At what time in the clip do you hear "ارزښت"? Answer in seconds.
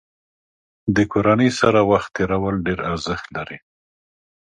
2.91-3.27